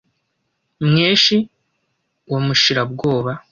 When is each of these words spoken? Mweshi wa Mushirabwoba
Mweshi 0.87 1.37
wa 2.31 2.39
Mushirabwoba 2.45 3.31